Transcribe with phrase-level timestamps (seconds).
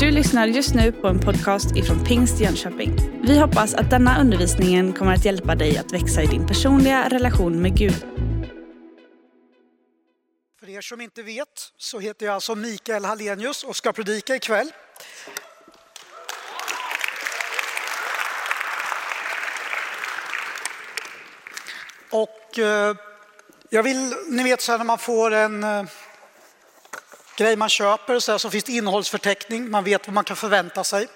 [0.00, 2.96] Du lyssnar just nu på en podcast ifrån Pingst Jönköping.
[3.22, 7.62] Vi hoppas att denna undervisning kommer att hjälpa dig att växa i din personliga relation
[7.62, 8.06] med Gud.
[10.60, 14.70] För er som inte vet så heter jag alltså Mikael Hallenius och ska predika ikväll.
[22.10, 22.96] Och eh,
[23.70, 25.84] jag vill, ni vet så här när man får en eh,
[27.38, 30.84] grej man köper så, här, så finns det innehållsförteckning, man vet vad man kan förvänta
[30.84, 31.08] sig.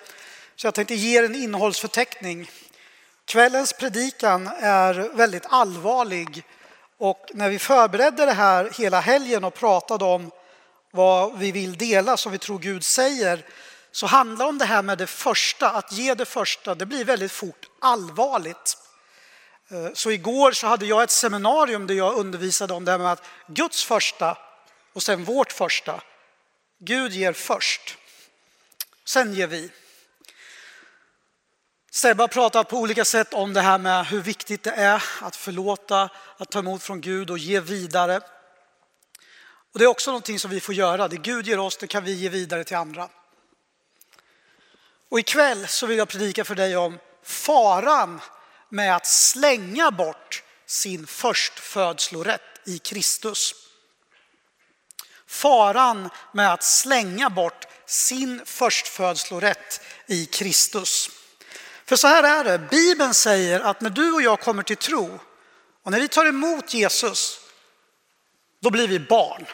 [0.56, 2.50] Så jag tänkte ge er en innehållsförteckning.
[3.24, 6.44] Kvällens predikan är väldigt allvarlig
[6.98, 10.30] och när vi förberedde det här hela helgen och pratade om
[10.90, 13.44] vad vi vill dela som vi tror Gud säger
[13.92, 17.04] så handlar det om det här med det första, att ge det första, det blir
[17.04, 18.78] väldigt fort allvarligt.
[19.70, 23.12] Eh, så igår så hade jag ett seminarium där jag undervisade om det här med
[23.12, 24.38] att Guds första
[24.92, 26.00] och sen vårt första.
[26.84, 27.98] Gud ger först,
[29.04, 29.70] sen ger vi.
[31.90, 35.36] Sebbe har pratat på olika sätt om det här med hur viktigt det är att
[35.36, 38.20] förlåta, att ta emot från Gud och ge vidare.
[39.72, 41.08] Och det är också någonting som vi får göra.
[41.08, 43.08] Det Gud ger oss, det kan vi ge vidare till andra.
[45.08, 48.20] Och ikväll så vill jag predika för dig om faran
[48.68, 53.54] med att slänga bort sin förstfödslorätt i Kristus.
[55.32, 61.10] Faran med att slänga bort sin förstfödslorätt i Kristus.
[61.86, 65.20] För så här är det, Bibeln säger att när du och jag kommer till tro
[65.82, 67.40] och när vi tar emot Jesus,
[68.60, 69.46] då blir vi barn.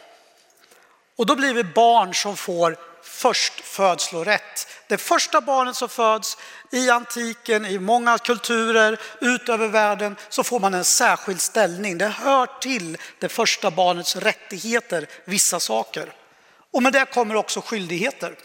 [1.17, 4.67] Och då blir vi barn som får förstfödslorätt.
[4.87, 6.37] Det första barnet som föds
[6.71, 11.99] i antiken, i många kulturer, ut över världen, så får man en särskild ställning.
[11.99, 16.13] Det hör till det första barnets rättigheter, vissa saker.
[16.73, 18.37] Och med det kommer också skyldigheter.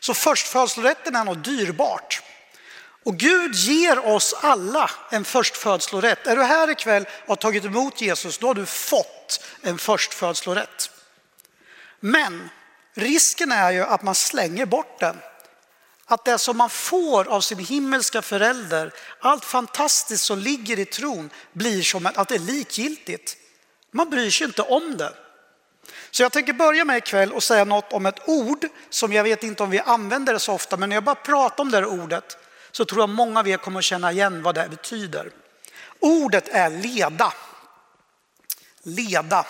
[0.00, 2.22] Så förstfödslorätten är något dyrbart.
[3.04, 6.26] Och Gud ger oss alla en förstfödslorätt.
[6.26, 10.90] Är du här ikväll och har tagit emot Jesus, då har du fått en förstfödslorätt.
[12.00, 12.50] Men
[12.96, 15.16] risken är ju att man slänger bort den.
[16.06, 21.30] Att det som man får av sin himmelska förälder, allt fantastiskt som ligger i tron,
[21.52, 23.36] blir som att det är likgiltigt.
[23.90, 25.12] Man bryr sig inte om det.
[26.10, 29.42] Så jag tänker börja med ikväll och säga något om ett ord som jag vet
[29.42, 31.86] inte om vi använder det så ofta, men när jag bara pratar om det här
[31.86, 32.36] ordet
[32.70, 35.30] så tror jag många av er kommer att känna igen vad det betyder.
[36.00, 37.32] Ordet är leda.
[38.82, 39.46] Leda.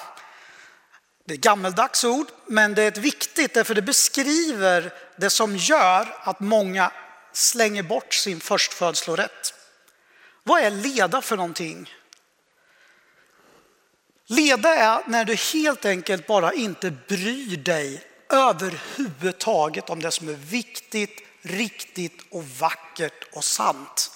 [1.26, 5.56] Det är ett gammeldags ord, men det är ett viktigt därför det beskriver det som
[5.56, 6.92] gör att många
[7.32, 9.54] slänger bort sin förstfödslorätt.
[10.42, 11.91] Vad är leda för någonting?
[14.26, 20.32] Leda är när du helt enkelt bara inte bryr dig överhuvudtaget om det som är
[20.32, 24.10] viktigt, riktigt och vackert och sant.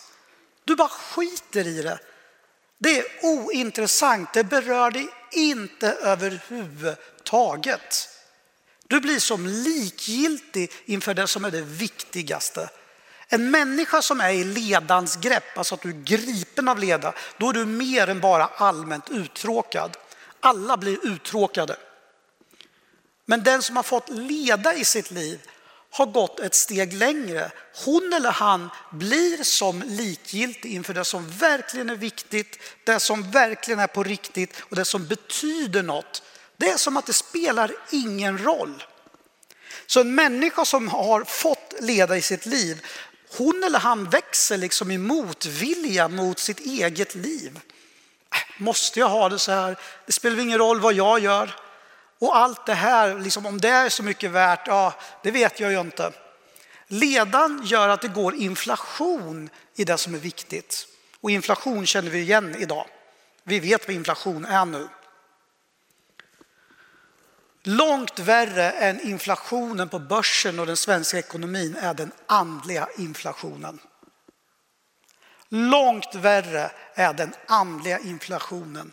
[0.65, 1.99] Du bara skiter i det.
[2.79, 8.09] Det är ointressant, det berör dig inte överhuvudtaget.
[8.87, 12.71] Du blir som likgiltig inför det som är det viktigaste.
[13.29, 17.49] En människa som är i ledans grepp, alltså att du är gripen av leda, då
[17.49, 19.97] är du mer än bara allmänt uttråkad.
[20.41, 21.77] Alla blir uttråkade.
[23.27, 25.41] Men den som har fått leda i sitt liv
[25.91, 27.51] har gått ett steg längre.
[27.85, 33.81] Hon eller han blir som likgiltig inför det som verkligen är viktigt, det som verkligen
[33.81, 36.23] är på riktigt och det som betyder något.
[36.57, 38.85] Det är som att det spelar ingen roll.
[39.87, 42.87] Så en människa som har fått leda i sitt liv,
[43.37, 47.61] hon eller han växer liksom i motvilja mot sitt eget liv.
[48.35, 49.77] Äh, måste jag ha det så här?
[50.07, 51.57] Det spelar ingen roll vad jag gör.
[52.21, 55.73] Och allt det här, liksom, om det är så mycket värt, ja, det vet jag
[55.73, 56.13] ju inte.
[56.87, 60.87] Ledan gör att det går inflation i det som är viktigt.
[61.21, 62.87] Och inflation känner vi igen idag.
[63.43, 64.89] Vi vet vad inflation är nu.
[67.63, 73.79] Långt värre än inflationen på börsen och den svenska ekonomin är den andliga inflationen.
[75.49, 78.93] Långt värre är den andliga inflationen.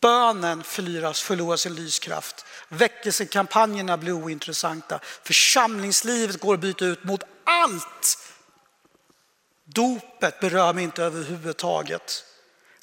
[0.00, 2.44] Bönen förloras, förlorar sin lyskraft.
[2.68, 5.00] Väckelsekampanjerna blir ointressanta.
[5.22, 8.18] Församlingslivet går att byta ut mot allt.
[9.64, 12.24] Dopet berör mig inte överhuvudtaget.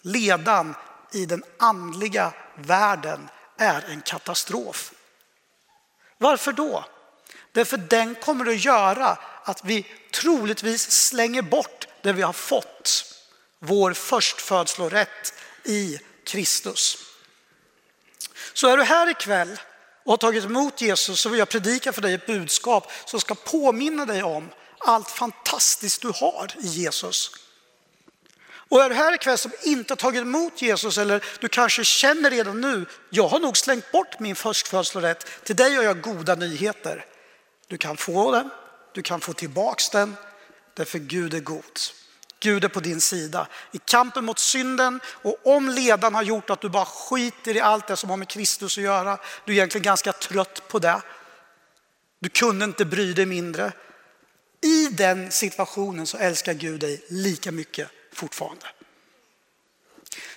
[0.02, 0.76] Ledan
[1.14, 4.94] i den andliga världen är en katastrof.
[6.18, 6.86] Varför då?
[7.52, 13.06] Därför den kommer att göra att vi troligtvis slänger bort det vi har fått.
[13.60, 15.34] Vår förstfödslorätt
[15.64, 16.00] i
[16.32, 16.98] Kristus.
[18.54, 19.60] Så är du här ikväll
[20.04, 23.36] och har tagit emot Jesus så vill jag predika för dig ett budskap som ska
[23.36, 27.32] påminna dig om allt fantastiskt du har i Jesus.
[28.44, 32.30] Och är du här ikväll som inte har tagit emot Jesus eller du kanske känner
[32.30, 35.28] redan nu, jag har nog slängt bort min förstfödslorätt.
[35.44, 37.06] Till dig har jag goda nyheter.
[37.68, 38.50] Du kan få den,
[38.94, 40.16] du kan få tillbaks den,
[40.74, 41.80] därför Gud är god.
[42.42, 46.62] Gud är på din sida i kampen mot synden och om ledan har gjort att
[46.62, 49.84] du bara skiter i allt det som har med Kristus att göra, du är egentligen
[49.84, 51.02] ganska trött på det.
[52.20, 53.72] Du kunde inte bry dig mindre.
[54.62, 58.66] I den situationen så älskar Gud dig lika mycket fortfarande.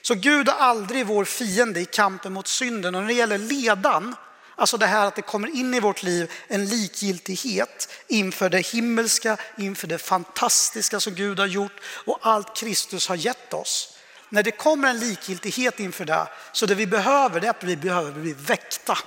[0.03, 4.17] Så Gud är aldrig vår fiende i kampen mot synden och när det gäller ledan
[4.56, 9.37] Alltså det här att det kommer in i vårt liv en likgiltighet inför det himmelska,
[9.59, 13.99] inför det fantastiska som Gud har gjort och allt Kristus har gett oss.
[14.29, 17.77] När det kommer en likgiltighet inför det, så det vi behöver det är att vi
[17.77, 18.99] behöver bli väckta.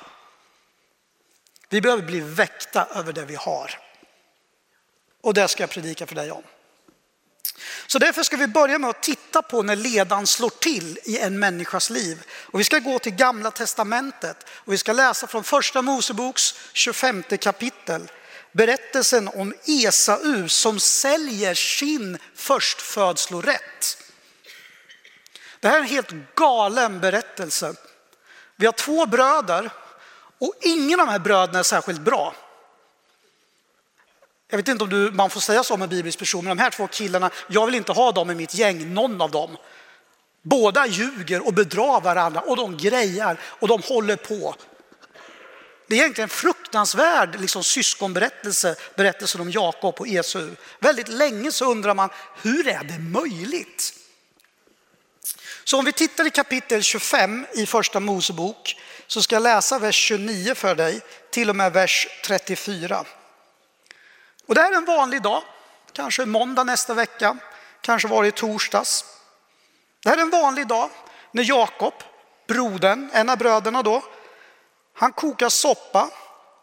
[1.69, 3.79] Vi behöver bli väckta över det vi har.
[5.21, 6.43] Och det ska jag predika för dig om.
[7.87, 11.39] Så därför ska vi börja med att titta på när ledan slår till i en
[11.39, 12.23] människas liv.
[12.31, 17.23] Och vi ska gå till gamla testamentet och vi ska läsa från första Moseboks 25
[17.23, 18.11] kapitel.
[18.51, 23.97] Berättelsen om Esau som säljer sin förstfödslorätt.
[25.59, 27.73] Det här är en helt galen berättelse.
[28.55, 29.69] Vi har två bröder
[30.39, 32.35] och ingen av de här bröderna är särskilt bra.
[34.49, 36.63] Jag vet inte om du, man får säga så om en biblisk person, men de
[36.63, 39.57] här två killarna, jag vill inte ha dem i mitt gäng, någon av dem.
[40.41, 44.55] Båda ljuger och bedrar varandra och de grejar och de håller på.
[45.87, 50.49] Det är egentligen en fruktansvärd liksom, syskonberättelse, berättelsen om Jakob och Esau.
[50.79, 52.09] Väldigt länge så undrar man,
[52.41, 53.93] hur är det möjligt?
[55.63, 58.75] Så om vi tittar i kapitel 25 i första Mosebok
[59.07, 61.01] så ska jag läsa vers 29 för dig
[61.31, 63.05] till och med vers 34.
[64.47, 65.43] Och det här är en vanlig dag,
[65.91, 67.37] kanske måndag nästa vecka,
[67.81, 69.05] kanske var det torsdags.
[70.03, 70.89] Det här är en vanlig dag
[71.31, 71.93] när Jakob,
[72.47, 74.03] brodern, en av bröderna då,
[74.93, 76.09] han kokar soppa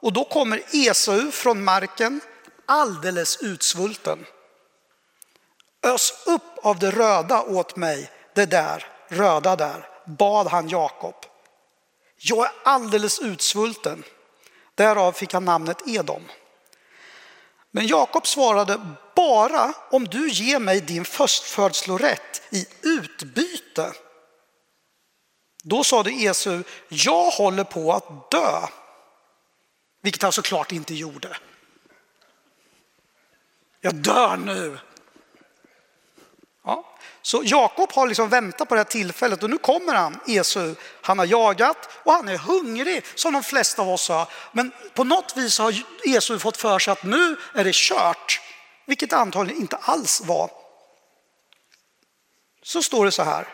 [0.00, 2.20] och då kommer Esau från marken
[2.66, 4.26] alldeles utsvulten.
[5.82, 11.14] Ös upp av det röda åt mig, det där, röda där, bad han Jakob.
[12.16, 14.04] Jag är alldeles utsvulten.
[14.74, 16.22] Därav fick han namnet Edom.
[17.76, 18.80] Men Jakob svarade,
[19.16, 23.92] bara om du ger mig din förstfödslorätt i utbyte.
[25.62, 28.66] Då sade Esau, jag håller på att dö.
[30.02, 31.36] Vilket han såklart inte gjorde.
[33.80, 34.78] Jag dör nu.
[36.64, 36.93] Ja.
[37.26, 40.74] Så Jakob har liksom väntat på det här tillfället och nu kommer han, Esau.
[41.00, 44.28] Han har jagat och han är hungrig som de flesta av oss har.
[44.52, 45.74] Men på något vis har
[46.04, 48.40] Esau fått för sig att nu är det kört,
[48.86, 50.50] vilket antagligen inte alls var.
[52.62, 53.48] Så står det så här.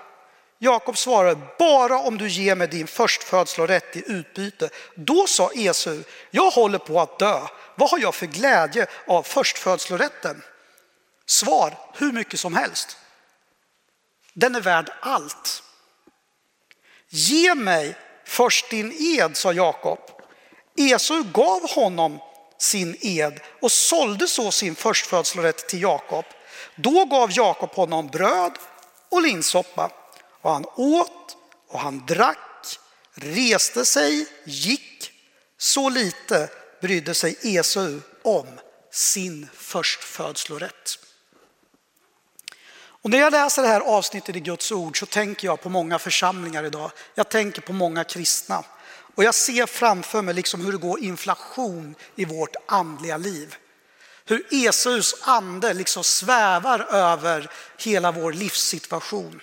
[0.59, 4.71] Jakob svarade, bara om du ger mig din förstfödslorätt i utbyte.
[4.95, 7.41] Då sa Esau, jag håller på att dö.
[7.75, 10.43] Vad har jag för glädje av förstfödslorätten?
[11.27, 12.97] Svar, hur mycket som helst.
[14.35, 15.63] Den är värd allt.
[17.09, 19.99] Ge mig först din ed, sa Jakob.
[20.77, 22.19] Esau gav honom
[22.59, 26.25] sin ed och sålde så sin förstfödslorätt till Jakob.
[26.77, 28.53] Då gav Jakob honom bröd
[29.09, 29.91] och linssoppa
[30.41, 31.37] och han åt
[31.69, 32.79] och han drack,
[33.15, 35.13] reste sig, gick.
[35.59, 36.49] Så lite
[36.81, 38.47] brydde sig Esau om
[38.93, 40.99] sin förstfödslorätt.
[43.03, 45.99] Och när jag läser det här avsnittet i Guds ord så tänker jag på många
[45.99, 46.91] församlingar idag.
[47.15, 48.65] Jag tänker på många kristna.
[49.15, 53.57] Och jag ser framför mig liksom hur det går inflation i vårt andliga liv.
[54.25, 59.41] Hur Esaus ande liksom svävar över hela vår livssituation.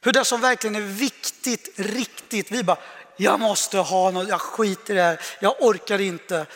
[0.00, 2.78] Hur det som verkligen är viktigt, riktigt, vi bara,
[3.16, 6.46] jag måste ha något, jag skiter i det här, jag orkar inte.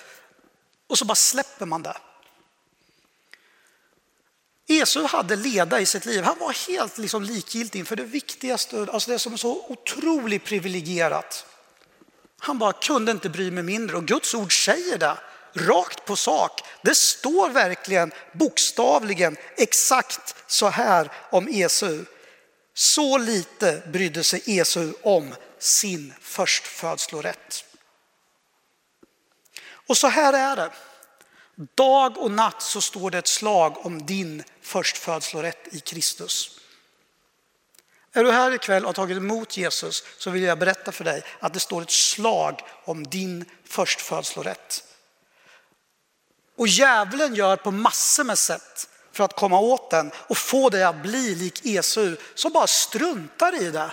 [0.87, 1.97] Och så bara släpper man det.
[4.70, 6.22] Esau hade leda i sitt liv.
[6.22, 11.46] Han var helt liksom likgiltig inför det viktigaste, alltså det som är så otroligt privilegierat.
[12.38, 15.16] Han bara kunde inte bry mig mindre och Guds ord säger det
[15.52, 16.60] rakt på sak.
[16.82, 22.04] Det står verkligen bokstavligen exakt så här om Esau.
[22.74, 27.64] Så lite brydde sig Esau om sin förstfödslorätt.
[29.86, 30.70] Och så här är det.
[31.74, 36.60] Dag och natt så står det ett slag om din förstfödslorätt i Kristus.
[38.12, 41.22] Är du här ikväll och har tagit emot Jesus så vill jag berätta för dig
[41.40, 44.84] att det står ett slag om din förstfödslorätt.
[46.56, 50.84] Och djävulen gör på massor med sätt för att komma åt den och få dig
[50.84, 53.92] att bli lik Esau som bara struntar i det.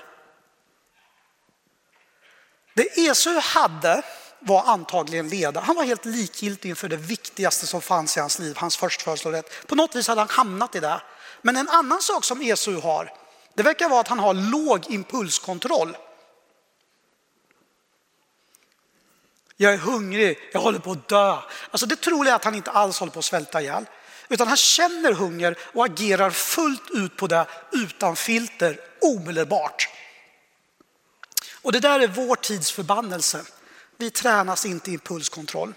[2.74, 4.03] Det Esau hade
[4.39, 5.63] var antagligen ledare.
[5.63, 9.67] Han var helt likgiltig inför det viktigaste som fanns i hans liv, hans förstfödslorätt.
[9.67, 11.01] På något vis hade han hamnat i det.
[11.41, 13.13] Men en annan sak som Esau har,
[13.53, 15.98] det verkar vara att han har låg impulskontroll.
[19.58, 21.38] Jag är hungrig, jag håller på att dö.
[21.72, 23.86] Alltså det troliga är att han inte alls håller på att svälta ihjäl.
[24.29, 29.89] Utan han känner hunger och agerar fullt ut på det utan filter omedelbart.
[31.62, 33.46] Och det där är vår tids förbannelse.
[33.98, 35.74] Vi tränas inte i impulskontroll.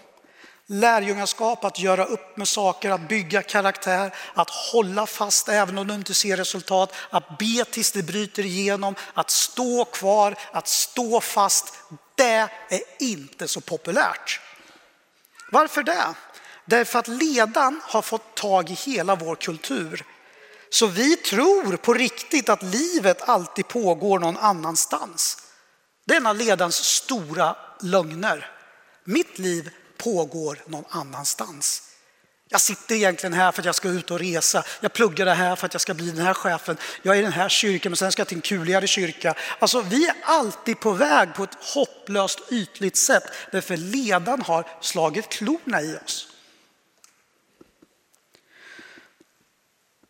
[0.67, 5.93] Lärjungaskap, att göra upp med saker, att bygga karaktär, att hålla fast även om du
[5.93, 11.73] inte ser resultat, att be tills det bryter igenom, att stå kvar, att stå fast.
[12.15, 14.39] Det är inte så populärt.
[15.51, 16.13] Varför det?
[16.65, 20.05] Därför att ledan har fått tag i hela vår kultur.
[20.69, 25.37] Så vi tror på riktigt att livet alltid pågår någon annanstans.
[26.05, 28.51] Det är en av ledans stora lögner.
[29.03, 31.91] Mitt liv pågår någon annanstans.
[32.49, 34.63] Jag sitter egentligen här för att jag ska ut och resa.
[34.79, 36.77] Jag pluggar det här för att jag ska bli den här chefen.
[37.01, 39.35] Jag är i den här kyrkan men sen ska jag till en kuligare kyrka.
[39.59, 45.29] Alltså vi är alltid på väg på ett hopplöst ytligt sätt därför ledan har slagit
[45.29, 46.30] klorna i oss.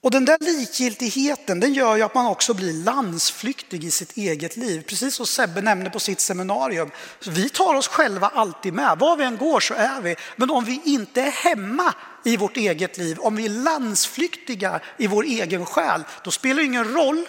[0.03, 4.58] Och den där likgiltigheten den gör ju att man också blir landsflyktig i sitt eget
[4.58, 4.84] liv.
[4.88, 6.91] Precis som Sebbe nämnde på sitt seminarium.
[7.27, 9.00] Vi tar oss själva alltid med.
[9.00, 10.15] Var vi än går så är vi.
[10.36, 11.93] Men om vi inte är hemma
[12.25, 16.65] i vårt eget liv, om vi är landsflyktiga i vår egen själ, då spelar det
[16.65, 17.27] ingen roll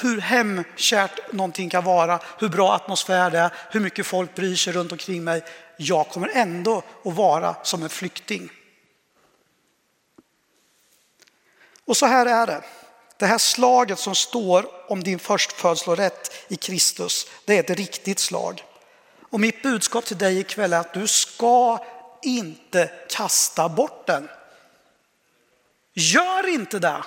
[0.00, 4.72] hur hemkärt någonting kan vara, hur bra atmosfär det är, hur mycket folk bryr sig
[4.72, 5.42] runt omkring mig.
[5.76, 8.50] Jag kommer ändå att vara som en flykting.
[11.88, 12.62] Och så här är det.
[13.16, 18.64] Det här slaget som står om din förstfödslorätt i Kristus, det är ett riktigt slag.
[19.30, 21.84] Och mitt budskap till dig ikväll är att du ska
[22.22, 24.28] inte kasta bort den.
[25.94, 27.04] Gör inte det.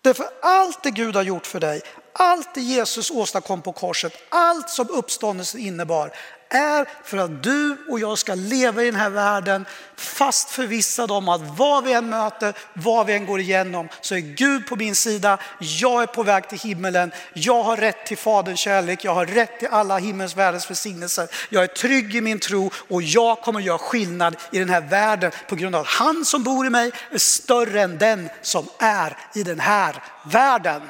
[0.00, 1.82] Därför allt det Gud har gjort för dig,
[2.12, 6.12] allt det Jesus åstadkom på korset, allt som uppståndelsen innebar
[6.54, 11.28] är för att du och jag ska leva i den här världen fast förvissad om
[11.28, 14.94] att vad vi än möter, vad vi än går igenom så är Gud på min
[14.94, 15.38] sida.
[15.58, 17.12] Jag är på väg till himmelen.
[17.32, 19.04] Jag har rätt till Faderns kärlek.
[19.04, 21.28] Jag har rätt till alla himmels världens välsignelser.
[21.48, 25.32] Jag är trygg i min tro och jag kommer göra skillnad i den här världen
[25.48, 29.16] på grund av att han som bor i mig är större än den som är
[29.34, 30.82] i den här världen.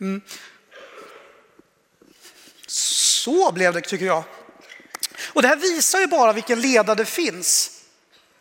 [0.00, 0.20] Mm.
[3.24, 4.24] Så blev det tycker jag.
[5.32, 7.70] Och det här visar ju bara vilken ledare det finns.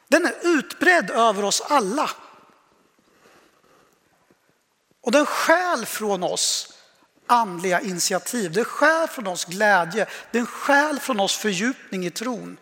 [0.07, 2.09] Den är utbredd över oss alla.
[5.01, 6.73] Och den skäl från oss
[7.27, 12.57] andliga initiativ, den skäl från oss glädje, den skäl från oss fördjupning i tron.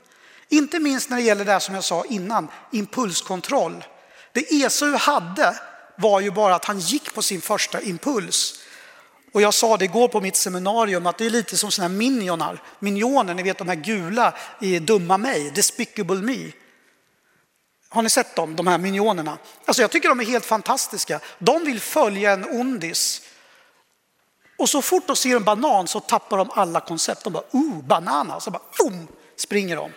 [0.50, 3.86] Inte minst när det gäller det som jag sa innan, impulskontroll.
[4.32, 5.60] Det Esau hade
[5.98, 8.60] var ju bara att han gick på sin första impuls.
[9.32, 11.98] Och jag sa det igår på mitt seminarium att det är lite som sådana här
[11.98, 12.64] minionar.
[12.80, 16.52] Minioner, ni vet de här gula i Dumma mig, Despicable Me.
[17.90, 19.38] Har ni sett dem, de här minionerna?
[19.66, 21.20] Alltså jag tycker de är helt fantastiska.
[21.40, 23.22] De vill följa en ondis.
[24.58, 27.24] Och så fort de ser en banan så tappar de alla koncept.
[27.24, 29.92] De bara, oh, banana, så bara, boom, springer de.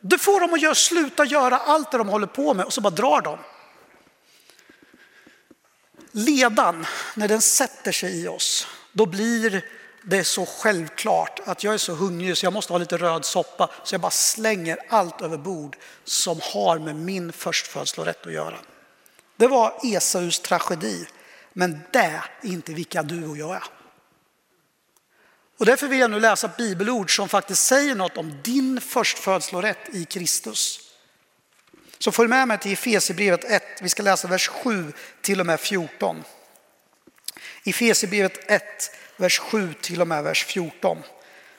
[0.00, 2.80] Du får dem att göra, sluta göra allt det de håller på med och så
[2.80, 3.38] bara drar de
[6.12, 9.64] ledan, när den sätter sig i oss, då blir
[10.02, 13.70] det så självklart att jag är så hungrig så jag måste ha lite röd soppa
[13.84, 18.58] så jag bara slänger allt över bord som har med min förstfödslorätt att göra.
[19.36, 21.06] Det var Esaus tragedi,
[21.52, 23.64] men det är inte vilka du och jag är.
[25.58, 30.04] Och därför vill jag nu läsa bibelord som faktiskt säger något om din förstfödslorätt i
[30.04, 30.89] Kristus.
[32.02, 33.62] Så följ med mig till Efesierbrevet 1.
[33.80, 36.24] Vi ska läsa vers 7 till och med 14.
[37.64, 38.62] Efesierbrevet 1,
[39.16, 41.02] vers 7 till och med vers 14.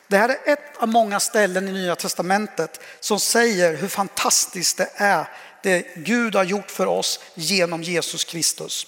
[0.08, 4.92] Det här är ett av många ställen i Nya Testamentet som säger hur fantastiskt det
[4.96, 5.28] är
[5.64, 8.88] det Gud har gjort för oss genom Jesus Kristus.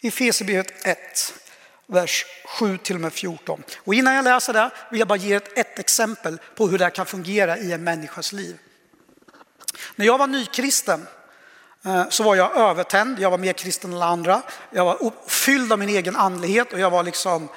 [0.00, 1.34] Efesierbrevet 1,
[1.88, 3.62] vers 7 till och med 14.
[3.84, 6.90] Och innan jag läser det vill jag bara ge ett, ett exempel på hur det
[6.90, 8.58] kan fungera i en människas liv.
[9.96, 11.06] När jag var nykristen
[11.84, 14.42] eh, så var jag övertänd, jag var mer kristen än alla andra.
[14.70, 17.48] Jag var fylld av min egen andlighet och jag var liksom,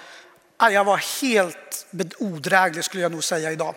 [0.60, 1.86] jag var helt
[2.18, 3.76] odräglig skulle jag nog säga idag.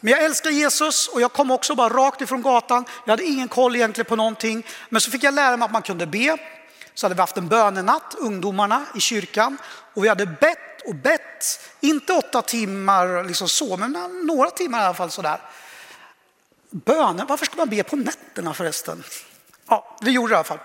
[0.00, 2.84] Men jag älskar Jesus och jag kom också bara rakt ifrån gatan.
[3.04, 4.66] Jag hade ingen koll egentligen på någonting.
[4.88, 6.36] Men så fick jag lära mig att man kunde be.
[6.96, 9.58] Så hade vi haft en bönenatt, ungdomarna i kyrkan.
[9.94, 14.82] Och vi hade bett och bett, inte åtta timmar liksom så, men några timmar i
[14.82, 15.40] alla fall sådär.
[16.70, 19.04] Bönen, varför ska man be på nätterna förresten?
[19.68, 20.58] Ja, vi gjorde det i alla fall.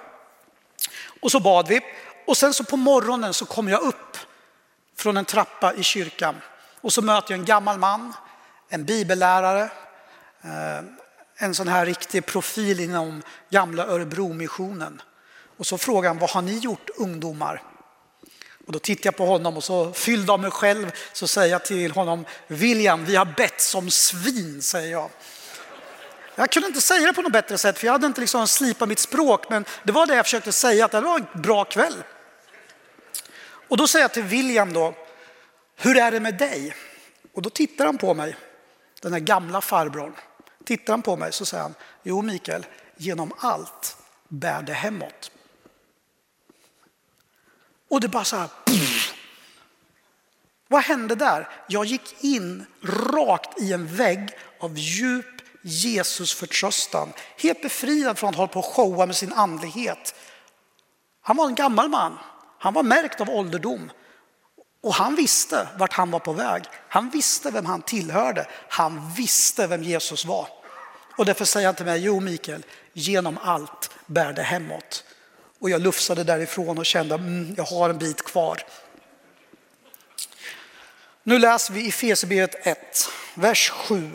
[1.21, 1.81] Och så bad vi.
[2.27, 4.17] Och sen så på morgonen så kom jag upp
[4.97, 6.35] från en trappa i kyrkan.
[6.81, 8.13] Och så möter jag en gammal man,
[8.69, 9.69] en bibellärare,
[10.41, 10.83] eh,
[11.35, 15.01] en sån här riktig profil inom gamla Örebro-missionen.
[15.61, 17.63] Och så frågar han, vad har ni gjort ungdomar?
[18.67, 21.65] Och då tittar jag på honom och så fylld av mig själv så säger jag
[21.65, 25.09] till honom, William, vi har bett som svin, säger jag.
[26.35, 28.89] Jag kunde inte säga det på något bättre sätt för jag hade inte liksom slipat
[28.89, 32.03] mitt språk, men det var det jag försökte säga, att det var en bra kväll.
[33.67, 34.93] Och då säger jag till William då,
[35.75, 36.75] hur är det med dig?
[37.33, 38.35] Och då tittar han på mig,
[39.01, 40.15] den här gamla farbrorn.
[40.65, 42.65] Tittar han på mig så säger han, jo Mikael,
[42.97, 45.31] genom allt bär det hemåt.
[47.91, 49.13] Och det bara så här, pff.
[50.67, 51.49] Vad hände där?
[51.67, 54.29] Jag gick in rakt i en vägg
[54.59, 55.25] av djup
[55.61, 57.13] Jesus förtröstan.
[57.37, 60.15] Helt befriad från att hålla på och showa med sin andlighet.
[61.21, 62.17] Han var en gammal man.
[62.59, 63.91] Han var märkt av ålderdom.
[64.83, 66.63] Och han visste vart han var på väg.
[66.89, 68.47] Han visste vem han tillhörde.
[68.69, 70.47] Han visste vem Jesus var.
[71.17, 75.03] Och därför säger han till mig, jo Mikael, genom allt bär det hemåt.
[75.61, 78.61] Och jag lufsade därifrån och kände, mm, jag har en bit kvar.
[81.23, 84.11] Nu läser vi i Efesierbrevet 1, vers 7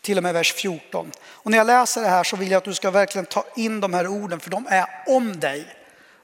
[0.00, 1.12] till och med vers 14.
[1.20, 3.80] Och när jag läser det här så vill jag att du ska verkligen ta in
[3.80, 5.66] de här orden, för de är om dig.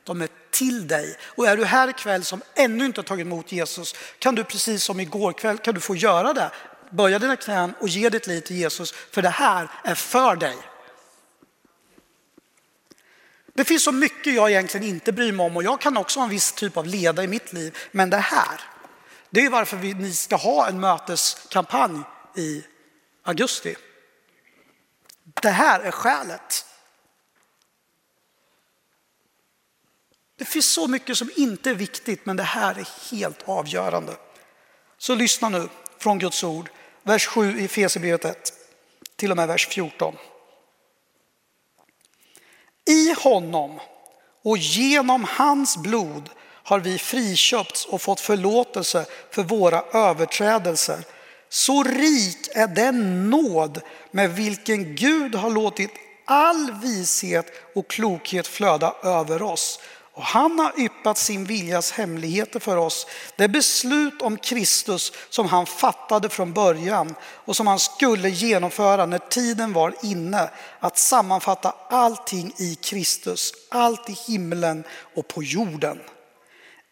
[0.05, 1.17] De är till dig.
[1.23, 4.85] Och är du här ikväll som ännu inte har tagit emot Jesus kan du precis
[4.85, 6.51] som igår kväll kan du få göra det.
[6.91, 10.57] Böja dina knän och ge ditt liv till Jesus, för det här är för dig.
[13.57, 16.25] Det finns så mycket jag egentligen inte bryr mig om och jag kan också ha
[16.25, 17.77] en viss typ av leda i mitt liv.
[17.91, 18.61] Men det här,
[19.31, 22.03] det är varför vi, ni ska ha en möteskampanj
[22.37, 22.65] i
[23.23, 23.77] augusti.
[25.43, 26.67] Det här är skälet.
[30.39, 34.17] Det finns så mycket som inte är viktigt, men det här är helt avgörande.
[34.99, 36.69] Så lyssna nu från Guds ord,
[37.03, 38.53] vers 7 i Efesierbrevet 1,
[39.17, 40.17] till och med vers 14.
[42.87, 43.81] I honom
[44.45, 46.31] och genom hans blod
[46.63, 50.99] har vi friköpts och fått förlåtelse för våra överträdelser.
[51.49, 55.91] Så rik är den nåd med vilken Gud har låtit
[56.25, 59.81] all vishet och klokhet flöda över oss.
[60.17, 63.07] Och han har yppat sin viljas hemligheter för oss.
[63.37, 69.19] Det beslut om Kristus som han fattade från början och som han skulle genomföra när
[69.19, 70.51] tiden var inne.
[70.81, 76.01] Att sammanfatta allting i Kristus, allt i himlen och på jorden.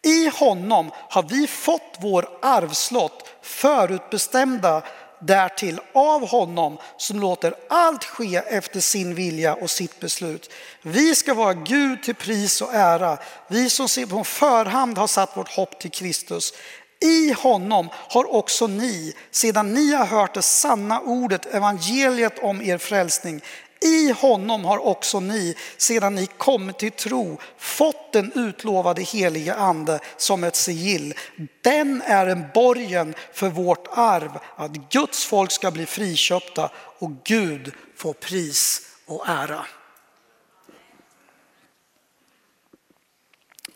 [0.03, 4.83] I honom har vi fått vår arvslott förutbestämda
[5.21, 10.51] därtill av honom som låter allt ske efter sin vilja och sitt beslut.
[10.83, 15.57] Vi ska vara Gud till pris och ära, vi som på förhand har satt vårt
[15.57, 16.53] hopp till Kristus.
[17.01, 22.79] I honom har också ni, sedan ni har hört det sanna ordet, evangeliet om er
[22.79, 23.41] frälsning,
[23.85, 30.01] i honom har också ni, sedan ni kommit till tro, fått den utlovade helige ande
[30.17, 31.15] som ett sigill.
[31.63, 37.73] Den är en borgen för vårt arv, att Guds folk ska bli friköpta och Gud
[37.97, 39.67] få pris och ära.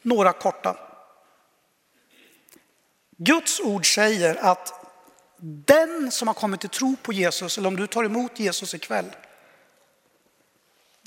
[0.02, 0.76] Några korta.
[3.16, 4.72] Guds ord säger att
[5.40, 9.06] den som har kommit till tro på Jesus, eller om du tar emot Jesus ikväll,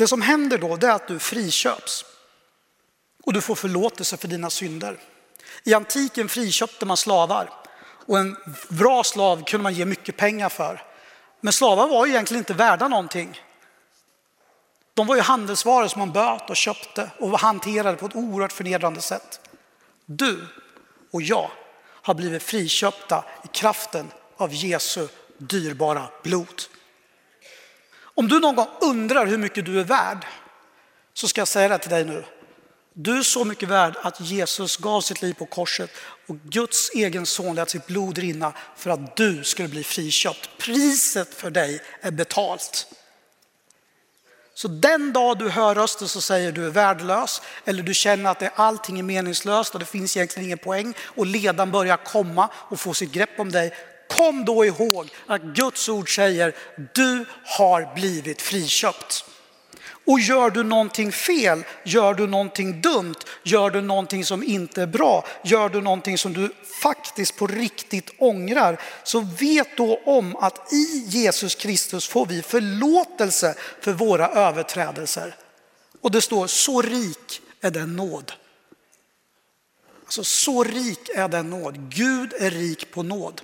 [0.01, 2.05] det som händer då är att du friköps
[3.23, 4.97] och du får förlåtelse för dina synder.
[5.63, 7.49] I antiken friköpte man slavar
[8.07, 8.37] och en
[8.69, 10.83] bra slav kunde man ge mycket pengar för.
[11.41, 13.41] Men slavar var egentligen inte värda någonting.
[14.93, 19.01] De var ju handelsvaror som man böt och köpte och hanterade på ett oerhört förnedrande
[19.01, 19.39] sätt.
[20.05, 20.47] Du
[21.11, 21.51] och jag
[21.83, 26.61] har blivit friköpta i kraften av Jesu dyrbara blod.
[28.15, 30.25] Om du någon gång undrar hur mycket du är värd
[31.13, 32.23] så ska jag säga det till dig nu.
[32.93, 35.91] Du är så mycket värd att Jesus gav sitt liv på korset
[36.27, 40.49] och Guds egen son lät sitt blod rinna för att du skulle bli friköpt.
[40.57, 42.87] Priset för dig är betalt.
[44.53, 48.59] Så den dag du hör rösten så säger du är värdelös eller du känner att
[48.59, 52.93] allting är meningslöst och det finns egentligen ingen poäng och ledan börjar komma och få
[52.93, 53.73] sitt grepp om dig.
[54.11, 56.55] Kom då ihåg att Guds ord säger
[56.93, 59.25] du har blivit friköpt.
[60.05, 64.87] Och gör du någonting fel, gör du någonting dumt, gör du någonting som inte är
[64.87, 66.49] bra, gör du någonting som du
[66.81, 73.55] faktiskt på riktigt ångrar, så vet då om att i Jesus Kristus får vi förlåtelse
[73.81, 75.35] för våra överträdelser.
[76.01, 78.31] Och det står så rik är den nåd.
[80.03, 81.89] Alltså så rik är den nåd.
[81.89, 83.41] Gud är rik på nåd.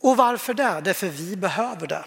[0.00, 0.80] Och varför det?
[0.84, 2.04] Det är för vi behöver det.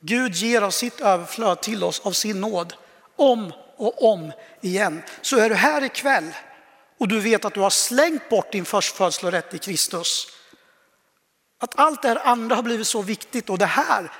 [0.00, 2.74] Gud ger av sitt överflöd till oss av sin nåd
[3.16, 5.02] om och om igen.
[5.20, 6.30] Så är du här ikväll
[6.98, 10.26] och du vet att du har slängt bort din förstfödslorätt i Kristus.
[11.58, 14.12] Att allt det här andra har blivit så viktigt och det här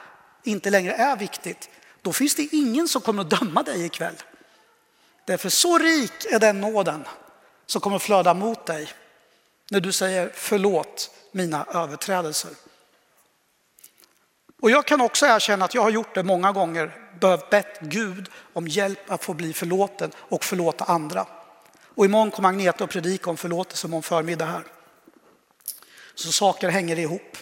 [0.45, 1.71] inte längre är viktigt.
[2.03, 4.15] Då finns det ingen som kommer att döma dig ikväll.
[5.25, 7.05] Därför så rik är den nåden
[7.67, 8.89] som kommer att flöda mot dig
[9.71, 12.51] när du säger förlåt mina överträdelser.
[14.65, 18.29] Och jag kan också erkänna att jag har gjort det många gånger, behövt bett Gud
[18.53, 21.27] om hjälp att få bli förlåten och förlåta andra.
[21.95, 24.65] Och imorgon kommer Agneta att predika om förlåtelse om förmiddag här.
[26.15, 27.37] Så saker hänger ihop.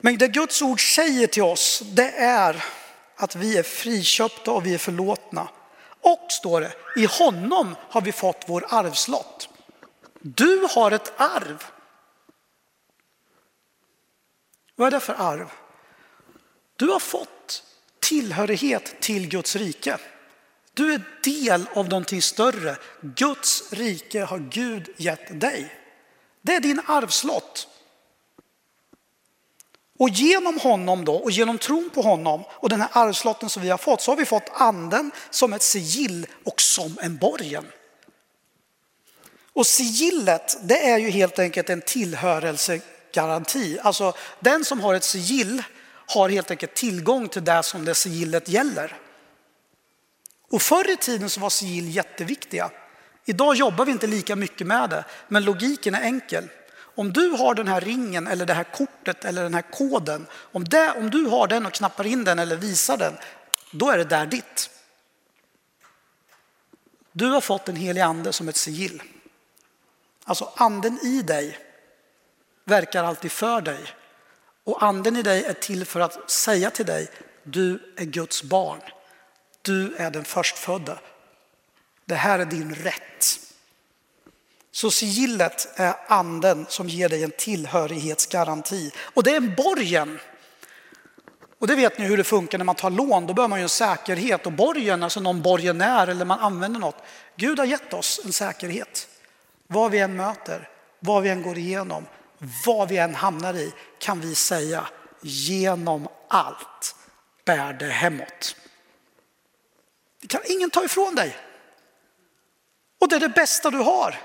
[0.00, 2.64] Men det Guds ord säger till oss, det är
[3.16, 5.48] att vi är friköpta och vi är förlåtna.
[6.00, 9.48] Och står det, i honom har vi fått vår arvslott.
[10.20, 11.64] Du har ett arv.
[14.74, 15.48] Vad är det för arv?
[16.78, 17.62] Du har fått
[18.00, 19.98] tillhörighet till Guds rike.
[20.74, 22.76] Du är del av någonting större.
[23.00, 25.74] Guds rike har Gud gett dig.
[26.42, 27.68] Det är din arvslott.
[29.98, 33.70] Och genom honom då och genom tron på honom och den här arvslotten som vi
[33.70, 37.66] har fått så har vi fått anden som ett sigill och som en borgen.
[39.52, 43.78] Och sigillet det är ju helt enkelt en tillhörelsegaranti.
[43.82, 45.62] Alltså den som har ett sigill
[46.08, 48.96] har helt enkelt tillgång till det som det sigillet gäller.
[50.50, 52.70] Och förr i tiden så var sigill jätteviktiga.
[53.24, 56.48] Idag jobbar vi inte lika mycket med det, men logiken är enkel.
[56.78, 60.64] Om du har den här ringen eller det här kortet eller den här koden, om,
[60.64, 63.16] det, om du har den och knappar in den eller visar den,
[63.70, 64.70] då är det där ditt.
[67.12, 69.02] Du har fått en helig ande som ett sigill.
[70.24, 71.58] Alltså anden i dig
[72.64, 73.94] verkar alltid för dig
[74.68, 77.08] och anden i dig är till för att säga till dig,
[77.42, 78.80] du är Guds barn.
[79.62, 80.98] Du är den förstfödda.
[82.04, 83.40] Det här är din rätt.
[84.70, 88.92] Så sigillet är anden som ger dig en tillhörighetsgaranti.
[88.98, 90.18] Och det är en borgen.
[91.58, 93.26] Och det vet ni hur det funkar när man tar lån.
[93.26, 94.46] Då behöver man ju en säkerhet.
[94.46, 97.02] Och borgen, alltså någon borgenär eller man använder något.
[97.36, 99.08] Gud har gett oss en säkerhet.
[99.66, 100.68] Vad vi än möter,
[101.00, 102.06] vad vi än går igenom,
[102.64, 104.88] vad vi än hamnar i kan vi säga
[105.22, 106.94] genom allt
[107.44, 108.56] bär det hemåt.
[110.20, 111.36] Det kan ingen ta ifrån dig.
[113.00, 114.20] Och det är det bästa du har.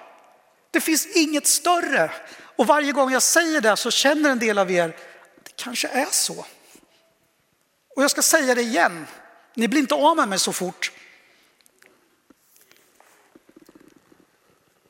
[0.71, 2.11] Det finns inget större.
[2.55, 4.87] Och varje gång jag säger det så känner en del av er,
[5.43, 6.45] det kanske är så.
[7.95, 9.07] Och jag ska säga det igen,
[9.53, 10.91] ni blir inte av med mig så fort.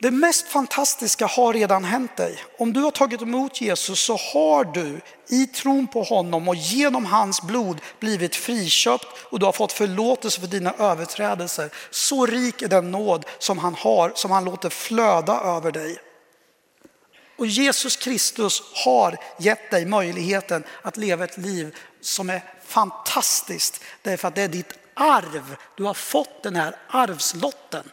[0.04, 2.44] Det mest fantastiska har redan hänt dig.
[2.58, 7.04] Om du har tagit emot Jesus så har du i tron på honom och genom
[7.04, 11.70] hans blod blivit friköpt och du har fått förlåtelse för dina överträdelser.
[11.90, 15.98] Så rik är den nåd som han har, som han låter flöda över dig.
[17.38, 23.80] Och Jesus Kristus har gett dig möjligheten att leva ett liv som är fantastiskt.
[24.02, 25.56] Därför att det är ditt arv.
[25.76, 27.90] Du har fått den här arvslotten.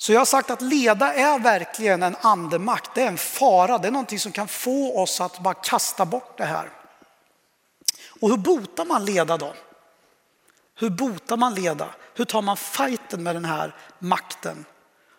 [0.00, 3.88] Så jag har sagt att leda är verkligen en andemakt, det är en fara, det
[3.88, 6.70] är någonting som kan få oss att bara kasta bort det här.
[8.20, 9.54] Och hur botar man leda då?
[10.74, 11.88] Hur botar man leda?
[12.14, 14.64] Hur tar man fighten med den här makten?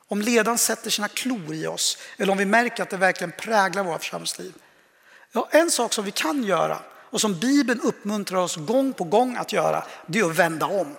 [0.07, 3.83] Om ledaren sätter sina klor i oss eller om vi märker att det verkligen präglar
[3.83, 4.53] våra församlingsliv.
[5.31, 9.35] Ja, en sak som vi kan göra och som Bibeln uppmuntrar oss gång på gång
[9.35, 10.95] att göra, det är att vända om.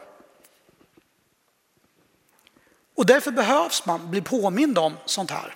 [2.96, 5.54] Och därför behövs man bli påmind om sånt här.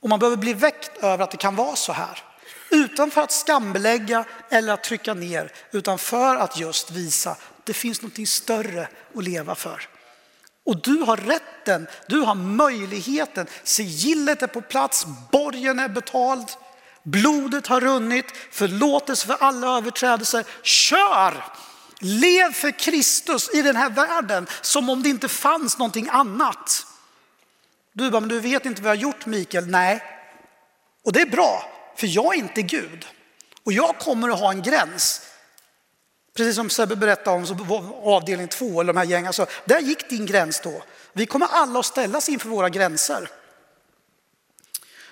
[0.00, 2.22] Och man behöver bli väckt över att det kan vara så här.
[2.70, 7.72] Utan för att skambelägga eller att trycka ner, utan för att just visa att det
[7.72, 9.88] finns något större att leva för.
[10.64, 16.46] Och du har rätten, du har möjligheten, sigillet är på plats, borgen är betald.
[17.02, 20.44] Blodet har runnit, förlåtelse för alla överträdelser.
[20.62, 21.44] Kör!
[22.00, 26.86] Lev för Kristus i den här världen som om det inte fanns någonting annat.
[27.92, 29.66] Du bara, men du vet inte vad jag har gjort Mikael.
[29.66, 30.02] Nej,
[31.02, 33.06] och det är bra, för jag är inte Gud.
[33.62, 35.22] Och jag kommer att ha en gräns.
[36.34, 39.32] Precis som Sebbe berättade om avdelning två, eller de här gängen.
[39.32, 40.82] så där gick din gräns då.
[41.12, 43.30] Vi kommer alla att ställas inför våra gränser.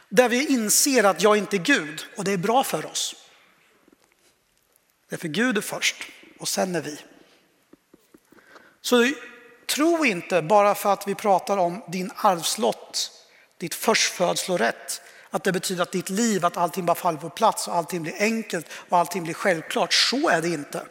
[0.08, 3.14] Där vi inser att jag inte är Gud och det är bra för oss.
[5.08, 5.96] Därför Gud är först
[6.44, 6.98] och sen är vi.
[8.80, 9.12] Så
[9.66, 13.10] tro inte bara för att vi pratar om din arvslott,
[13.58, 17.74] ditt förstfödslorätt, att det betyder att ditt liv, att allting bara faller på plats och
[17.74, 19.92] allting blir enkelt och allting blir självklart.
[19.92, 20.86] Så är det inte.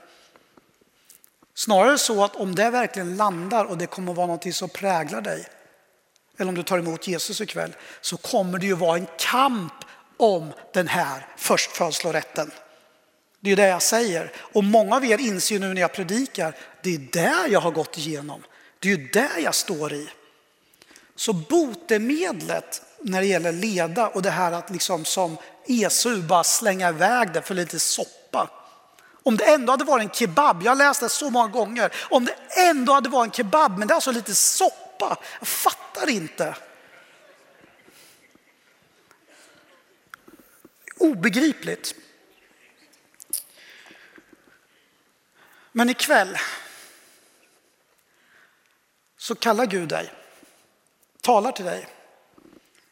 [1.54, 5.22] Snarare så att om det verkligen landar och det kommer att vara något som präglar
[5.22, 5.48] dig,
[6.38, 9.74] eller om du tar emot Jesus ikväll, så kommer det ju vara en kamp
[10.18, 12.52] om den här förstfödslorätten.
[13.44, 14.32] Det är det jag säger.
[14.38, 17.98] Och många av er inser nu när jag predikar, det är där jag har gått
[17.98, 18.44] igenom.
[18.80, 20.10] Det är ju där jag står i.
[21.16, 26.90] Så botemedlet när det gäller leda och det här att liksom som Esau bara slänga
[26.90, 28.50] iväg det för lite soppa.
[29.24, 32.26] Om det ändå hade varit en kebab, jag har läst det så många gånger, om
[32.26, 32.36] det
[32.70, 36.56] ändå hade varit en kebab men det är alltså lite soppa, jag fattar inte.
[40.98, 41.96] Obegripligt.
[45.76, 46.38] Men ikväll
[49.18, 50.12] så kallar Gud dig,
[51.22, 51.88] talar till dig,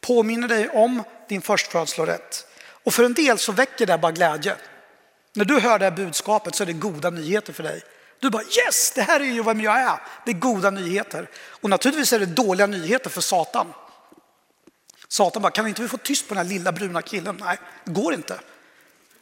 [0.02, 2.48] påminner dig om din förstfödslorätt.
[2.84, 4.56] Och för en del så väcker det bara glädje.
[5.34, 7.84] När du hör det här budskapet så är det goda nyheter för dig.
[8.20, 10.00] Du bara yes, det här är ju vem jag är.
[10.26, 11.30] Det är goda nyheter.
[11.36, 13.74] Och naturligtvis är det dåliga nyheter för Satan.
[15.08, 17.38] Satan bara, kan vi inte få tyst på den här lilla bruna killen?
[17.44, 18.40] Nej, det går inte.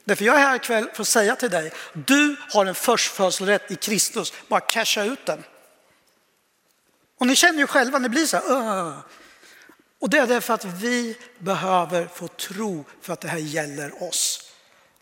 [0.09, 3.75] Därför jag är här ikväll för att säga till dig, du har en förstfödslorätt i
[3.75, 5.43] Kristus, bara casha ut den.
[7.19, 8.99] Och ni känner ju själva, ni blir så här, uh.
[9.99, 14.51] Och det är därför att vi behöver få tro för att det här gäller oss.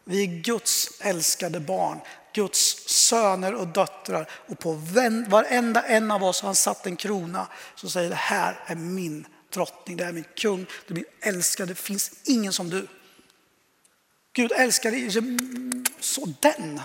[0.03, 1.99] Vi är Guds älskade barn,
[2.33, 4.29] Guds söner och döttrar.
[4.47, 4.71] Och på
[5.29, 9.27] varenda en av oss har han satt en krona som säger det här är min
[9.53, 12.87] drottning, det här är min kung, det är min älskade, det finns ingen som du.
[14.37, 15.11] Gud älskar dig,
[15.99, 16.81] så den.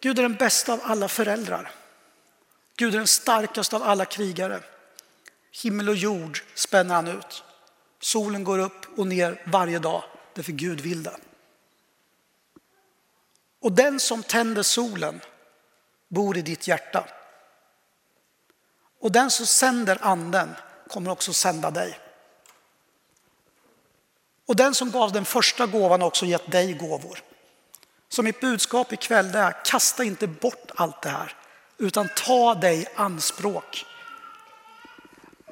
[0.00, 1.70] Gud är den bästa av alla föräldrar.
[2.76, 4.62] Gud är den starkaste av alla krigare.
[5.62, 7.44] Himmel och jord spänner han ut.
[8.00, 11.16] Solen går upp och ner varje dag därför Gud vill det.
[13.60, 15.20] Och den som tänder solen
[16.08, 17.08] bor i ditt hjärta.
[19.00, 20.54] Och den som sänder anden
[20.88, 22.09] kommer också sända dig.
[24.50, 27.18] Och den som gav den första gåvan har också gett dig gåvor.
[28.08, 31.34] Så mitt budskap ikväll är, kasta inte bort allt det här,
[31.78, 33.86] utan ta dig anspråk.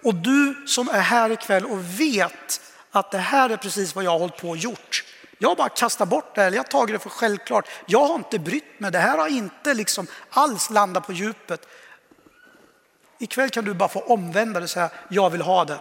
[0.05, 4.11] Och du som är här ikväll och vet att det här är precis vad jag
[4.11, 5.05] har hållit på och gjort.
[5.39, 7.69] Jag har bara kastat bort det, eller jag har tagit det för självklart.
[7.87, 11.67] Jag har inte brytt mig, det här har inte liksom alls landat på djupet.
[13.19, 15.79] Ikväll kan du bara få omvända dig och säga, jag vill ha det.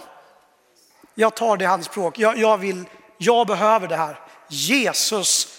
[1.20, 2.86] Jag tar det i anspråk, jag, jag, vill,
[3.18, 4.20] jag behöver det här.
[4.50, 5.58] Jesus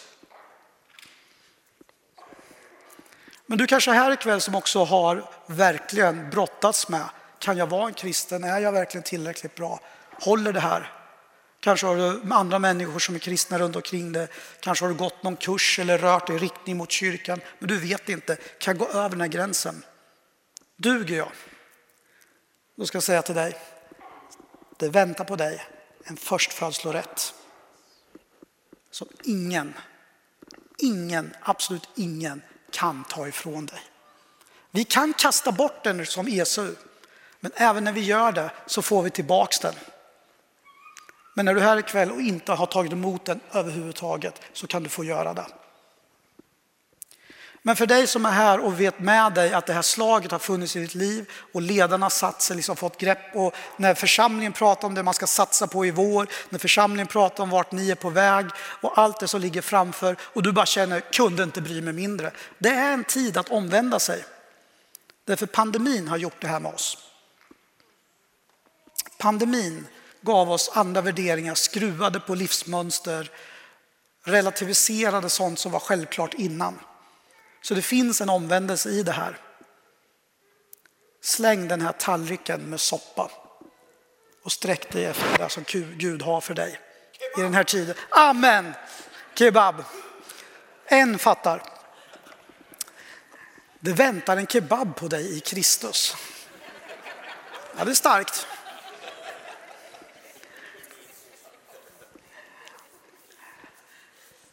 [3.51, 7.89] Men du kanske är här ikväll som också har verkligen brottats med, kan jag vara
[7.89, 8.45] en kristen?
[8.45, 9.81] Är jag verkligen tillräckligt bra?
[10.21, 10.93] Håller det här?
[11.61, 14.29] Kanske har du andra människor som är kristna runt omkring dig.
[14.61, 17.41] Kanske har du gått någon kurs eller rört dig i riktning mot kyrkan.
[17.59, 19.83] Men du vet inte, kan jag gå över den här gränsen?
[20.77, 21.33] Duger jag?
[22.77, 23.57] Då ska jag säga till dig,
[24.77, 25.65] det väntar på dig
[26.05, 27.35] en förstfödslorätt.
[28.91, 29.75] Som ingen,
[30.79, 33.81] ingen, absolut ingen kan ta ifrån dig.
[34.71, 36.75] Vi kan kasta bort den som Esau,
[37.41, 39.75] men även när vi gör det så får vi tillbaks den.
[41.35, 44.83] Men när du är här ikväll och inte har tagit emot den överhuvudtaget så kan
[44.83, 45.47] du få göra det.
[47.63, 50.39] Men för dig som är här och vet med dig att det här slaget har
[50.39, 54.89] funnits i ditt liv och ledarna satt sig, liksom fått grepp och när församlingen pratar
[54.89, 57.95] om det man ska satsa på i vår, när församlingen pratar om vart ni är
[57.95, 58.47] på väg
[58.81, 62.31] och allt det som ligger framför och du bara känner, kunde inte bry mig mindre.
[62.59, 64.25] Det är en tid att omvända sig.
[65.25, 66.99] Därför pandemin har gjort det här med oss.
[69.19, 69.87] Pandemin
[70.21, 73.31] gav oss andra värderingar, skruvade på livsmönster,
[74.25, 76.79] relativiserade sånt som var självklart innan.
[77.63, 79.39] Så det finns en omvändelse i det här.
[81.23, 83.31] Släng den här tallriken med soppa
[84.43, 85.65] och sträck dig efter det som
[85.97, 86.81] Gud har för dig
[87.39, 87.95] i den här tiden.
[88.11, 88.75] Amen!
[89.35, 89.85] Kebab.
[90.85, 91.63] En fattar.
[93.81, 96.17] Det väntar en kebab på dig i Kristus.
[97.79, 98.47] Ja, det är starkt.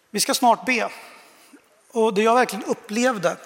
[0.10, 0.90] Vi ska snart be.
[1.96, 3.38] Och det jag verkligen upplevde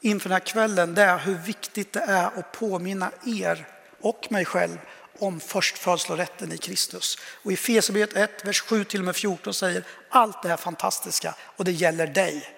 [0.00, 3.68] inför den här kvällen det är hur viktigt det är att påminna er
[4.00, 4.78] och mig själv
[5.18, 7.18] om förstfödslorätten i Kristus.
[7.44, 11.34] Och i Efesierbrevet 1, vers 7 till och med 14 säger allt det här fantastiska
[11.56, 12.48] och det gäller dig.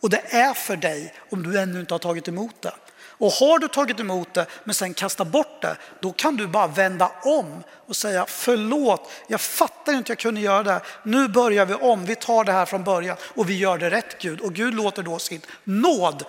[0.00, 2.74] Och det är för dig om du ännu inte har tagit emot det.
[3.18, 6.66] Och har du tagit emot det men sen kastar bort det, då kan du bara
[6.66, 10.80] vända om och säga förlåt, jag fattar inte jag kunde göra det.
[11.02, 14.18] Nu börjar vi om, vi tar det här från början och vi gör det rätt
[14.18, 14.40] Gud.
[14.40, 16.24] Och Gud låter då sin nåd,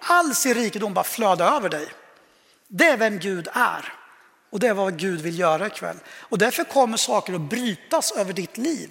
[0.00, 1.88] all sin rikedom bara flöda över dig.
[2.68, 3.92] Det är vem Gud är.
[4.50, 5.96] Och det är vad Gud vill göra ikväll.
[6.06, 8.90] Och därför kommer saker att brytas över ditt liv.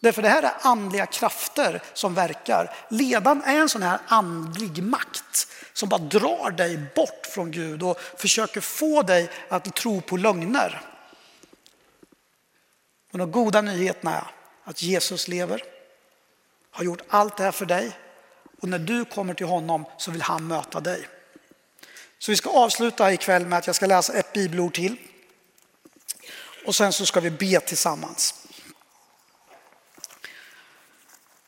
[0.00, 2.74] Därför det här är andliga krafter som verkar.
[2.88, 8.00] Ledan är en sån här andlig makt som bara drar dig bort från Gud och
[8.00, 10.80] försöker få dig att tro på lögner.
[13.10, 14.26] Men de goda nyheterna är
[14.64, 15.62] att Jesus lever,
[16.70, 17.92] har gjort allt det här för dig
[18.60, 21.08] och när du kommer till honom så vill han möta dig.
[22.18, 24.96] Så vi ska avsluta ikväll med att jag ska läsa ett bibelord till.
[26.66, 28.46] Och sen så ska vi be tillsammans.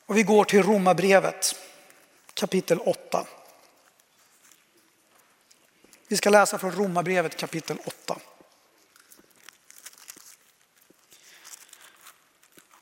[0.07, 1.55] Och vi går till Romarbrevet
[2.35, 3.27] kapitel 8.
[6.09, 8.17] Vi ska läsa från Romarbrevet kapitel 8.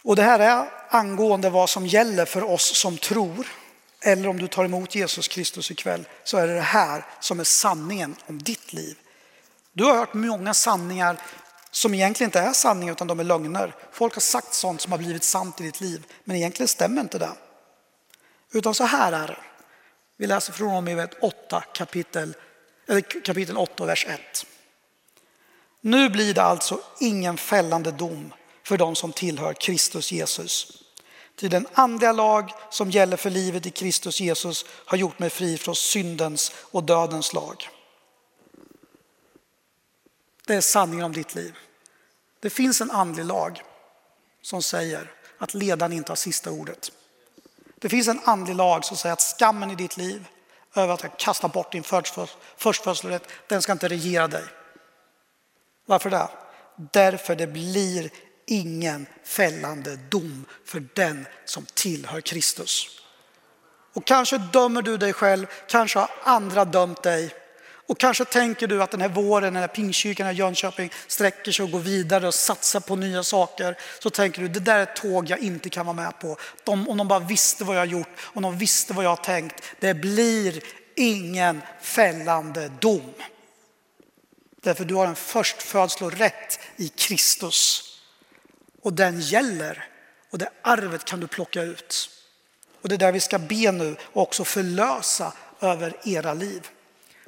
[0.02, 3.46] Och det här är angående vad som gäller för oss som tror.
[4.00, 7.44] Eller om du tar emot Jesus Kristus ikväll så är det det här som är
[7.44, 8.98] sanningen om ditt liv.
[9.72, 11.16] Du har hört många sanningar
[11.70, 13.74] som egentligen inte är sanningar utan de är lögner.
[13.92, 17.18] Folk har sagt sånt som har blivit sant i ditt liv men egentligen stämmer inte
[17.18, 17.32] det.
[18.52, 19.38] Utan så här är det.
[20.16, 22.34] Vi läser från Romarbrevet 8 kapitel,
[23.24, 24.46] kapitel 8 vers 1.
[25.80, 28.32] Nu blir det alltså ingen fällande dom
[28.64, 30.82] för de som tillhör Kristus Jesus.
[31.36, 35.58] Till den andliga lag som gäller för livet i Kristus Jesus har gjort mig fri
[35.58, 37.68] från syndens och dödens lag.
[40.46, 41.56] Det är sanningen om ditt liv.
[42.40, 43.62] Det finns en andlig lag
[44.42, 46.92] som säger att ledaren inte har sista ordet.
[47.78, 50.28] Det finns en andlig lag som säger att skammen i ditt liv
[50.74, 51.84] över att kasta bort din
[52.56, 54.44] förstfödslorätt, den ska inte regera dig.
[55.86, 56.28] Varför det?
[56.92, 58.10] Därför det blir
[58.46, 63.00] ingen fällande dom för den som tillhör Kristus.
[63.94, 67.34] Och kanske dömer du dig själv, kanske har andra dömt dig.
[67.92, 71.70] Och kanske tänker du att den här våren när Pingstkyrkan i Jönköping sträcker sig och
[71.70, 73.78] går vidare och satsar på nya saker.
[73.98, 76.36] Så tänker du, det där är ett tåg jag inte kan vara med på.
[76.64, 79.16] De, om de bara visste vad jag har gjort, om de visste vad jag har
[79.16, 79.62] tänkt.
[79.80, 80.62] Det blir
[80.96, 83.12] ingen fällande dom.
[84.62, 87.82] Därför du har en förstfödslorätt i Kristus.
[88.82, 89.84] Och den gäller.
[90.30, 92.10] Och det arvet kan du plocka ut.
[92.82, 96.70] Och det är där vi ska be nu och också förlösa över era liv.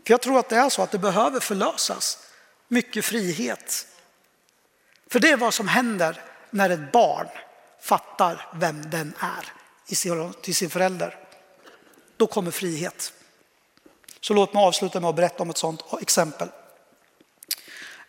[0.06, 2.18] För jag tror att det är så att det behöver förlösas
[2.68, 3.86] mycket frihet.
[5.10, 7.28] För det är vad som händer när ett barn
[7.80, 9.52] fattar vem den är
[10.42, 11.18] till sin förälder.
[12.16, 13.12] Då kommer frihet.
[14.20, 16.48] Så låt mig avsluta med att berätta om ett sådant exempel.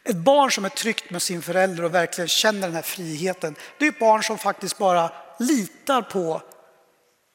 [0.03, 3.86] Ett barn som är tryggt med sin förälder och verkligen känner den här friheten, det
[3.86, 6.41] är ett barn som faktiskt bara litar på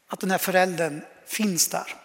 [0.08, 1.96] att den här föräldern finns där.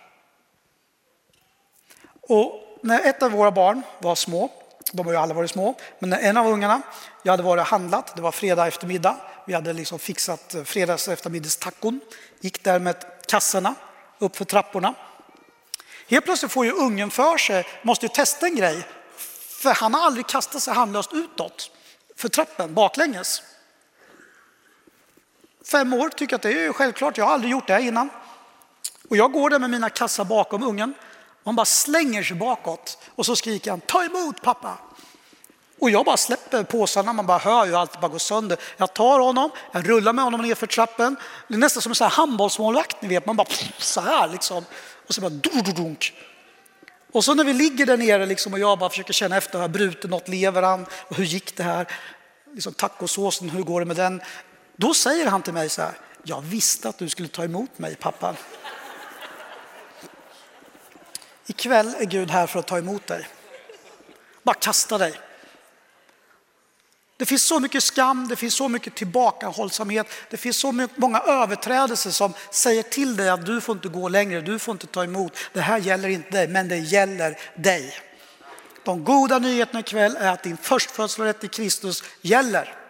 [2.27, 4.51] Och när ett av våra barn var små,
[4.91, 6.81] de har ju alla varit små, men när en av ungarna,
[7.23, 11.07] jag hade varit och handlat, det var fredag eftermiddag, vi hade liksom fixat eh, fredags
[11.07, 11.99] eftermiddagstacon,
[12.39, 12.95] gick där med
[13.27, 13.75] kassorna
[14.19, 14.93] uppför trapporna.
[16.07, 18.88] Helt plötsligt får ju ungen för sig, måste ju testa en grej,
[19.61, 21.71] för han har aldrig kastat sig handlöst utåt
[22.15, 23.43] för trappen baklänges.
[25.71, 28.10] Fem år tycker att det är självklart, jag har aldrig gjort det innan.
[29.10, 30.93] Och jag går där med mina kassar bakom ungen
[31.46, 34.77] han bara slänger sig bakåt och så skriker han ta emot pappa.
[35.79, 38.58] Och jag bara släpper påsarna, man bara hör ju allt bara går sönder.
[38.77, 41.15] Jag tar honom, jag rullar med honom ner för trappen.
[41.48, 44.65] Det är nästan som en sån här handbollsmålvakt, ni vet, man bara så här liksom.
[45.08, 46.13] Och så bara dunk.
[47.12, 49.63] Och så när vi ligger där nere liksom, och jag bara försöker känna efter, har
[49.63, 50.85] jag brutit något, lever han?
[50.91, 51.87] Och hur gick det här?
[52.54, 54.21] Liksom, tacosåsen, hur går det med den?
[54.75, 55.91] Då säger han till mig så här,
[56.23, 58.35] jag visste att du skulle ta emot mig pappa.
[61.46, 63.27] Ikväll är Gud här för att ta emot dig.
[64.43, 65.13] Bara kasta dig.
[67.17, 72.12] Det finns så mycket skam, det finns så mycket tillbakahållsamhet, det finns så många överträdelser
[72.12, 75.37] som säger till dig att du får inte gå längre, du får inte ta emot,
[75.54, 77.93] det här gäller inte dig, men det gäller dig.
[78.83, 82.85] De goda nyheterna ikväll är att din förstfödslorätt i Kristus gäller.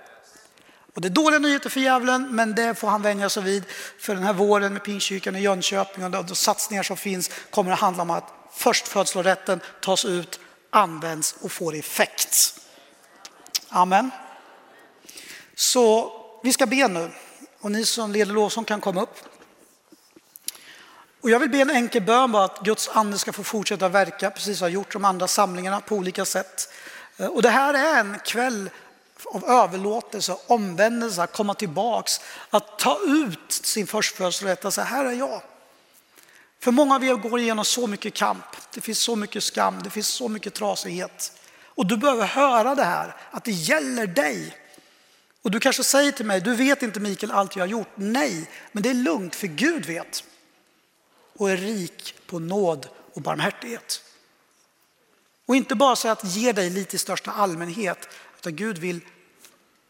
[0.95, 3.63] Och det är dåliga nyheter för djävulen, men det får han vänja sig vid.
[3.99, 7.79] För den här våren med Pingstkyrkan i Jönköping och de satsningar som finns kommer att
[7.79, 10.39] handla om att förstfödslorätten tas ut,
[10.69, 12.59] används och får effekt.
[13.69, 14.11] Amen.
[15.55, 16.11] Så
[16.43, 17.11] vi ska be nu
[17.59, 19.17] och ni som leder lovsång kan komma upp.
[21.21, 24.31] Och jag vill be en enkel bön bara att Guds ande ska få fortsätta verka
[24.31, 26.69] precis som har gjort de andra samlingarna på olika sätt.
[27.17, 28.69] Eh, och det här är en kväll
[29.25, 35.11] av överlåtelse, omvändelse, att komma tillbaks, att ta ut sin förstfödslorätt och säga här är
[35.11, 35.41] jag.
[36.59, 39.89] För många av er går igenom så mycket kamp, det finns så mycket skam, det
[39.89, 41.31] finns så mycket trasighet.
[41.63, 44.57] Och du behöver höra det här, att det gäller dig.
[45.41, 47.91] Och du kanske säger till mig, du vet inte Mikael allt jag har gjort.
[47.95, 50.23] Nej, men det är lugnt för Gud vet.
[51.37, 54.01] Och är rik på nåd och barmhärtighet.
[55.45, 58.09] Och inte bara så att ge dig lite i största allmänhet,
[58.39, 59.01] utan Gud vill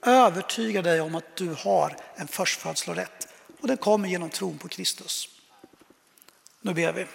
[0.06, 3.28] övertyga dig om att du har en förstfödslorätt.
[3.62, 5.30] Och den kommer genom tron på Kristus.
[6.62, 7.06] Nu ber vi.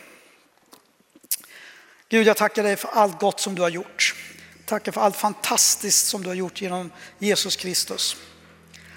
[2.09, 4.15] Gud, jag tackar dig för allt gott som du har gjort.
[4.67, 8.17] Tackar för allt fantastiskt som du har gjort genom Jesus Kristus.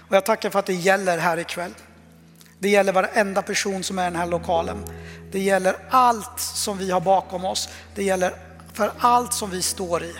[0.10, 1.74] Och jag tackar för att det gäller här ikväll.
[2.60, 4.86] Det gäller varenda person som är i den här lokalen.
[5.32, 7.70] Det gäller allt som vi har bakom oss.
[7.96, 8.34] Det gäller
[8.74, 10.16] för allt som vi står i.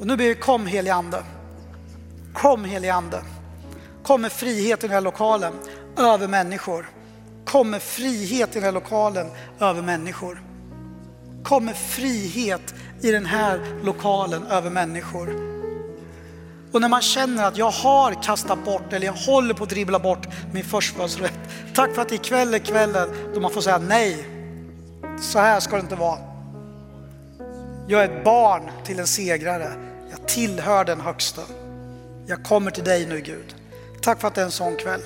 [0.00, 1.24] Och nu ber vi kom helige Ande.
[2.36, 3.22] Kom helige Ande.
[4.02, 5.52] Kom med frihet i den här lokalen
[5.98, 6.90] över människor.
[7.44, 9.26] Kom med frihet i den här lokalen
[9.60, 10.42] över människor.
[11.44, 15.28] Kom med frihet i den här lokalen över människor.
[16.72, 19.98] Och när man känner att jag har kastat bort eller jag håller på att dribbla
[19.98, 21.38] bort min förstfödslorätt.
[21.74, 24.26] Tack för att ikväll är kvällen då man får säga nej.
[25.20, 26.18] Så här ska det inte vara.
[27.88, 29.72] Jag är ett barn till en segrare.
[30.10, 31.42] Jag tillhör den högsta.
[32.26, 33.54] Jag kommer till dig nu Gud.
[34.00, 35.00] Tack för att det är en sån kväll.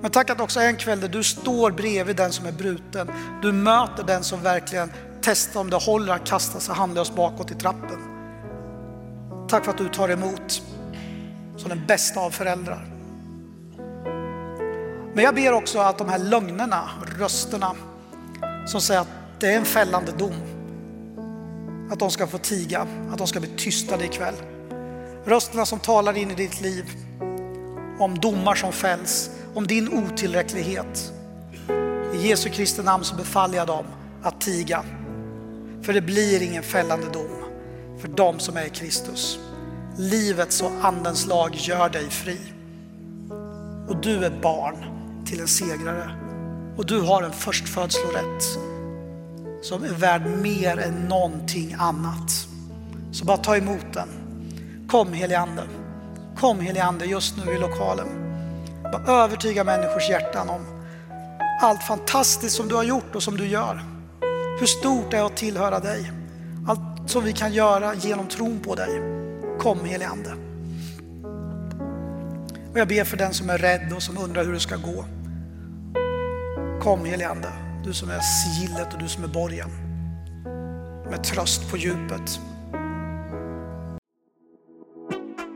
[0.00, 3.10] Men tack att också en kväll där du står bredvid den som är bruten.
[3.42, 4.92] Du möter den som verkligen
[5.22, 7.98] testar om det håller att kasta sig handlöst bakåt i trappen.
[9.48, 10.62] Tack för att du tar emot
[11.56, 12.86] som den bästa av föräldrar.
[15.14, 17.74] Men jag ber också att de här lögnerna, rösterna
[18.66, 19.08] som säger att
[19.38, 20.34] det är en fällande dom,
[21.90, 24.34] att de ska få tiga, att de ska bli tystade ikväll.
[25.24, 26.84] Rösterna som talar in i ditt liv
[27.98, 31.12] om domar som fälls, om din otillräcklighet.
[32.14, 33.84] I Jesu Kristi namn så befaller jag dem
[34.22, 34.84] att tiga.
[35.82, 37.44] För det blir ingen fällande dom
[37.98, 39.38] för dem som är i Kristus.
[39.96, 42.38] Livets och andens lag gör dig fri.
[43.88, 44.76] Och du är barn
[45.26, 46.10] till en segrare.
[46.76, 48.42] Och du har en förstfödslorätt
[49.62, 52.46] som är värd mer än någonting annat.
[53.12, 54.19] Så bara ta emot den.
[54.90, 55.62] Kom helige Ande.
[56.36, 58.08] Kom helige Ande just nu i lokalen.
[58.82, 60.60] Bara övertyga människors hjärtan om
[61.60, 63.82] allt fantastiskt som du har gjort och som du gör.
[64.60, 66.12] Hur stort det är att tillhöra dig.
[66.68, 69.00] Allt som vi kan göra genom tron på dig.
[69.58, 70.30] Kom helige Ande.
[72.72, 75.04] Och jag ber för den som är rädd och som undrar hur det ska gå.
[76.82, 77.52] Kom helige Ande,
[77.84, 79.70] du som är sigillet och du som är borgen.
[81.10, 82.40] Med tröst på djupet.